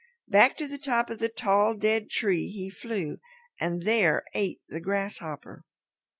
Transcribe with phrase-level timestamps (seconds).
[0.27, 3.19] Back to the top of the tall, dead tree he flew
[3.59, 5.63] and there ate the grasshopper.